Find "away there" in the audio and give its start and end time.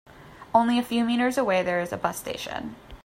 1.37-1.79